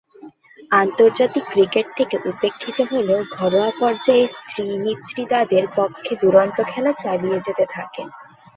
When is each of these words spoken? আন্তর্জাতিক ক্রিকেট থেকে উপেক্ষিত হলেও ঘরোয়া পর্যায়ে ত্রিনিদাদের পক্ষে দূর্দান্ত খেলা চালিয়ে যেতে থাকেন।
আন্তর্জাতিক 0.73 1.43
ক্রিকেট 1.49 1.87
থেকে 1.97 2.15
উপেক্ষিত 2.25 2.77
হলেও 2.91 3.19
ঘরোয়া 3.33 3.71
পর্যায়ে 3.79 4.25
ত্রিনিদাদের 4.49 5.65
পক্ষে 5.77 6.13
দূর্দান্ত 6.21 6.57
খেলা 6.67 6.91
চালিয়ে 7.03 7.37
যেতে 7.39 7.65
থাকেন। 7.75 8.07